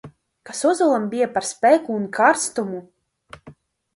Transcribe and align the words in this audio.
Kas 0.49 0.61
ozolam 0.69 1.03
bija 1.11 1.27
par 1.35 1.45
spēku 1.49 1.95
un 1.99 2.09
karstumu! 2.19 2.81